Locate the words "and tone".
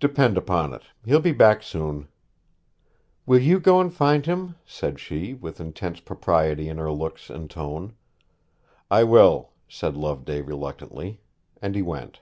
7.30-7.94